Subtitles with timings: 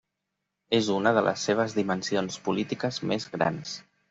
[0.77, 3.77] És una de les seves dimensions polítiques més grans.